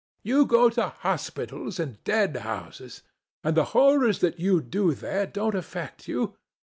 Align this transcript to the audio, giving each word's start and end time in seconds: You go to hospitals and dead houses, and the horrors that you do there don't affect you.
You 0.23 0.47
go 0.47 0.71
to 0.71 0.87
hospitals 0.87 1.79
and 1.79 2.03
dead 2.03 2.35
houses, 2.37 3.03
and 3.43 3.55
the 3.55 3.65
horrors 3.77 4.17
that 4.21 4.39
you 4.39 4.59
do 4.59 4.95
there 4.95 5.27
don't 5.27 5.53
affect 5.53 6.07
you. 6.07 6.33